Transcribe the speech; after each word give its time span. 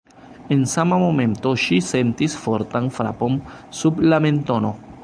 En 0.53 0.61
sama 0.71 0.97
momento 1.03 1.51
ŝi 1.65 1.77
sentis 1.89 2.39
fortan 2.47 2.91
frapon 2.97 3.39
sub 3.83 4.05
la 4.11 4.23
mentono. 4.29 4.79